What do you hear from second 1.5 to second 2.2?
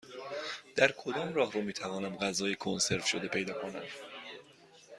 می توانم